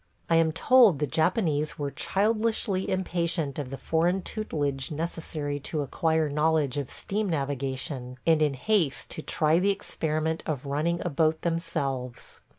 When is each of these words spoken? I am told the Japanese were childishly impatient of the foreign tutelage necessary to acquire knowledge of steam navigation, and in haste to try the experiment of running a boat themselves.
I 0.31 0.37
am 0.37 0.51
told 0.51 0.97
the 0.97 1.05
Japanese 1.05 1.77
were 1.77 1.91
childishly 1.91 2.89
impatient 2.89 3.59
of 3.59 3.69
the 3.69 3.77
foreign 3.77 4.23
tutelage 4.23 4.89
necessary 4.89 5.59
to 5.59 5.81
acquire 5.83 6.27
knowledge 6.27 6.79
of 6.79 6.89
steam 6.89 7.29
navigation, 7.29 8.17
and 8.25 8.41
in 8.41 8.55
haste 8.55 9.11
to 9.11 9.21
try 9.21 9.59
the 9.59 9.69
experiment 9.69 10.41
of 10.47 10.65
running 10.65 11.01
a 11.05 11.11
boat 11.11 11.43
themselves. 11.43 12.41